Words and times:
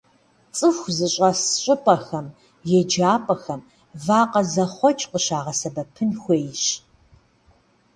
ЦӀыху 0.55 0.91
зыщӀэс 0.97 1.41
щӀыпӀэхэм, 1.63 2.27
еджапӀэхэм 2.79 3.61
вакъэ 4.05 4.41
зэхъуэкӀ 4.51 5.05
къыщыгъэсэбэпын 5.11 6.11
хуейщ. 6.21 6.63